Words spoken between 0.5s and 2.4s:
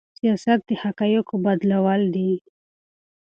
د حقايقو بدلول دي.